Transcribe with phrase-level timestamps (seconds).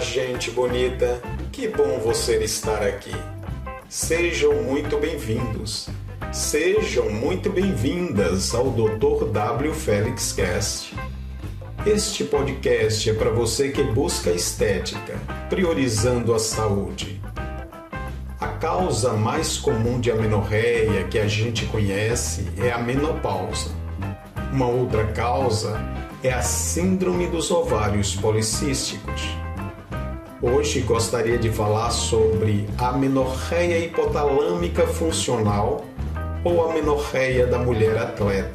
[0.00, 1.22] Gente bonita.
[1.52, 3.14] Que bom você estar aqui.
[3.88, 5.88] Sejam muito bem-vindos.
[6.32, 9.30] Sejam muito bem-vindas ao Dr.
[9.30, 9.72] W.
[9.72, 10.96] Félix Cast.
[11.86, 15.14] Este podcast é para você que busca estética,
[15.48, 17.20] priorizando a saúde.
[18.40, 23.70] A causa mais comum de amenorreia que a gente conhece é a menopausa.
[24.52, 25.80] Uma outra causa
[26.22, 29.43] é a síndrome dos ovários policísticos.
[30.46, 35.86] Hoje gostaria de falar sobre a amenorreia hipotalâmica funcional
[36.44, 38.52] ou a amenorreia da mulher atleta.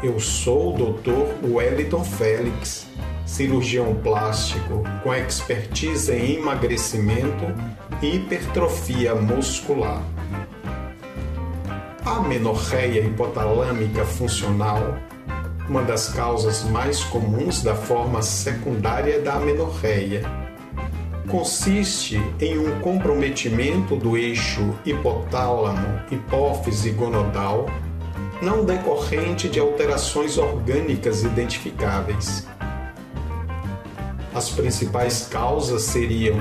[0.00, 1.44] Eu sou o Dr.
[1.44, 2.86] Wellington Félix,
[3.26, 7.46] cirurgião plástico com expertise em emagrecimento
[8.00, 10.04] e hipertrofia muscular.
[12.04, 14.96] A amenorreia hipotalâmica funcional,
[15.68, 20.22] uma das causas mais comuns da forma secundária da amenorreia,
[21.28, 27.66] consiste em um comprometimento do eixo hipotálamo-hipófise gonodal
[28.40, 32.46] não decorrente de alterações orgânicas identificáveis.
[34.34, 36.36] As principais causas seriam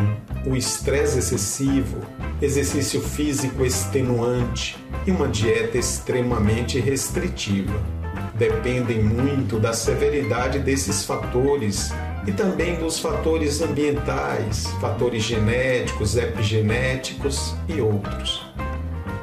[0.45, 2.01] o estresse excessivo,
[2.41, 7.94] exercício físico extenuante e uma dieta extremamente restritiva.
[8.37, 11.93] Dependem muito da severidade desses fatores
[12.27, 18.45] e também dos fatores ambientais, fatores genéticos, epigenéticos e outros.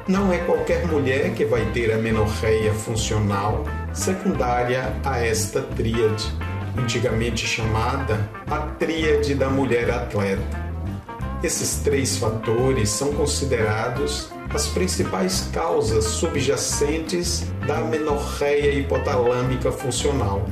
[0.08, 6.33] Não é qualquer mulher que vai ter a menorreia funcional secundária a esta tríade,
[6.77, 10.62] antigamente chamada a tríade da mulher atleta.
[11.42, 20.46] Esses três fatores são considerados as principais causas subjacentes da amenorreia hipotalâmica funcional,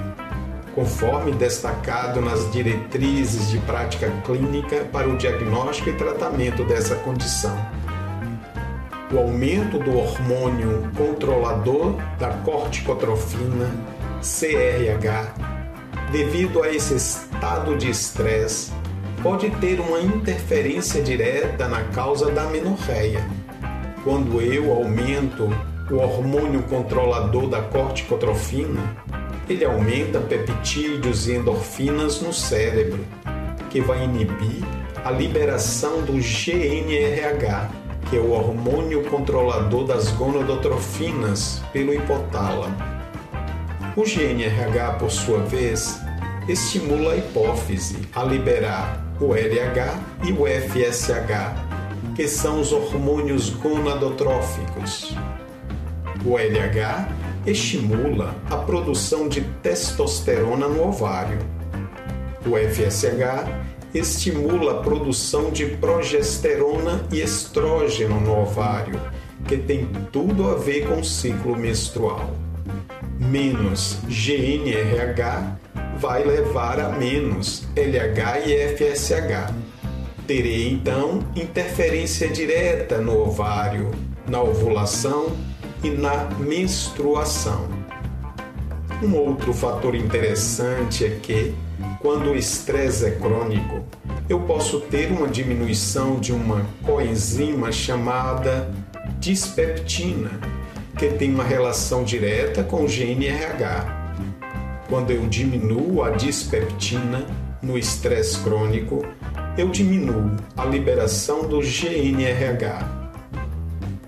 [0.74, 7.56] conforme destacado nas diretrizes de prática clínica para o diagnóstico e tratamento dessa condição
[9.12, 13.68] o aumento do hormônio controlador da corticotrofina,
[14.20, 15.34] CRH,
[16.12, 18.72] devido a esse estado de estresse,
[19.20, 23.20] pode ter uma interferência direta na causa da menorreia.
[24.02, 25.50] Quando eu aumento
[25.90, 28.96] o hormônio controlador da corticotrofina,
[29.48, 33.04] ele aumenta peptídeos e endorfinas no cérebro,
[33.68, 34.64] que vai inibir
[35.04, 37.70] a liberação do GNRH,
[38.08, 42.76] que é o hormônio controlador das gonadotrofinas pelo hipotálamo.
[43.96, 46.00] O GNRH, por sua vez,
[46.48, 51.69] estimula a hipófise a liberar o LH e o FSH,
[52.20, 55.16] que são os hormônios gonadotróficos.
[56.22, 57.08] O LH
[57.46, 61.38] estimula a produção de testosterona no ovário.
[62.44, 63.48] O FSH
[63.94, 69.00] estimula a produção de progesterona e estrógeno no ovário,
[69.48, 72.34] que tem tudo a ver com o ciclo menstrual.
[73.18, 75.56] Menos GNRH
[75.96, 79.70] vai levar a menos LH e FSH.
[80.30, 83.90] Terei então interferência direta no ovário,
[84.28, 85.36] na ovulação
[85.82, 87.66] e na menstruação.
[89.02, 91.52] Um outro fator interessante é que
[92.00, 93.84] quando o estresse é crônico,
[94.28, 98.72] eu posso ter uma diminuição de uma coenzima chamada
[99.18, 100.30] dispeptina,
[100.96, 104.14] que tem uma relação direta com o GNRH.
[104.88, 107.26] Quando eu diminuo a dispeptina
[107.60, 109.04] no estresse crônico,
[109.56, 113.00] eu diminuo a liberação do GNRH.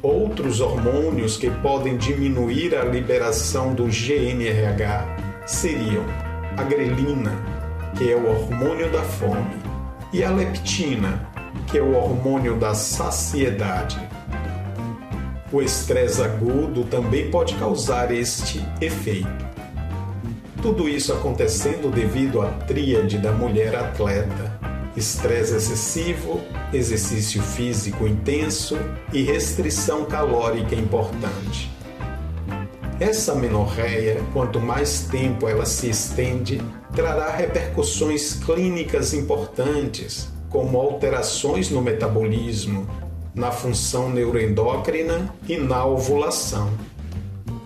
[0.02, 5.16] Outros hormônios que podem diminuir a liberação do GNRH
[5.46, 6.04] seriam
[6.56, 7.32] a grelina,
[7.96, 9.56] que é o hormônio da fome,
[10.12, 11.28] e a leptina,
[11.66, 14.00] que é o hormônio da saciedade.
[15.52, 19.52] O estresse agudo também pode causar este efeito.
[20.62, 24.61] Tudo isso acontecendo devido à tríade da mulher atleta:
[24.96, 26.40] estresse excessivo,
[26.72, 28.78] exercício físico intenso
[29.12, 31.70] e restrição calórica importante.
[33.00, 36.60] Essa menorreia, quanto mais tempo ela se estende,
[36.94, 42.86] trará repercussões clínicas importantes, como alterações no metabolismo,
[43.34, 46.70] na função neuroendócrina e na ovulação.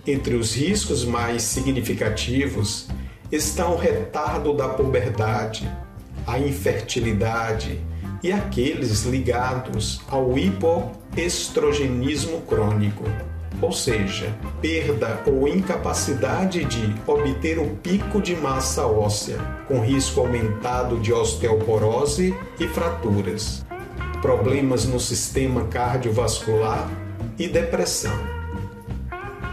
[0.07, 2.87] Entre os riscos mais significativos
[3.31, 5.69] estão o retardo da puberdade,
[6.27, 7.81] a infertilidade
[8.23, 13.05] e aqueles ligados ao hipoestrogenismo crônico
[13.61, 20.99] ou seja, perda ou incapacidade de obter o pico de massa óssea, com risco aumentado
[20.99, 23.65] de osteoporose e fraturas,
[24.21, 26.89] problemas no sistema cardiovascular
[27.39, 28.17] e depressão.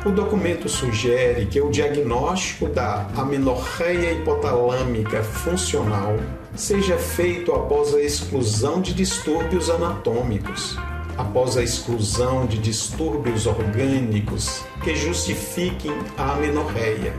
[0.05, 6.17] O documento sugere que o diagnóstico da amenorreia hipotalâmica funcional
[6.55, 10.77] seja feito após a exclusão de distúrbios anatômicos,
[11.17, 17.13] após a exclusão de distúrbios orgânicos que justifiquem a amenorreia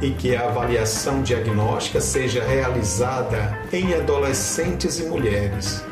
[0.00, 5.84] e que a avaliação diagnóstica seja realizada em adolescentes e mulheres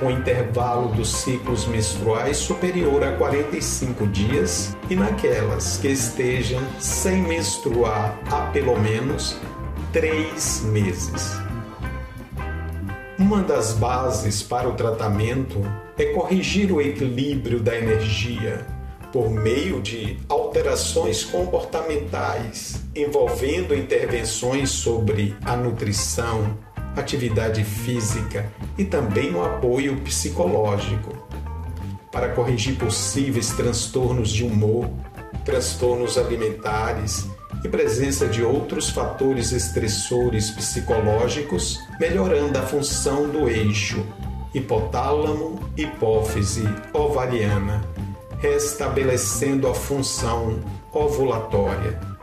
[0.00, 8.18] com intervalo dos ciclos menstruais superior a 45 dias e naquelas que estejam sem menstruar
[8.30, 9.36] há pelo menos
[9.92, 11.46] três meses.
[13.18, 15.62] Uma das bases para o tratamento
[15.96, 18.66] é corrigir o equilíbrio da energia
[19.10, 26.58] por meio de alterações comportamentais envolvendo intervenções sobre a nutrição,
[26.94, 31.16] atividade física e também o apoio psicológico.
[32.12, 34.90] Para corrigir possíveis transtornos de humor,
[35.44, 37.26] transtornos alimentares
[37.64, 44.04] e presença de outros fatores estressores psicológicos, melhorando a função do eixo
[44.54, 47.84] hipotálamo, hipófise ovariana,
[48.40, 50.60] restabelecendo a função
[50.92, 52.16] ovulatória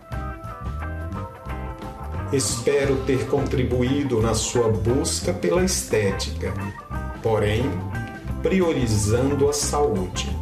[2.33, 6.51] Espero ter contribuído na sua busca pela estética,
[7.21, 7.61] porém,
[8.41, 10.35] priorizando a saúde.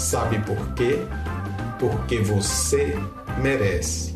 [0.00, 0.98] Sabe por quê?
[1.78, 2.96] Porque você
[3.42, 4.14] merece.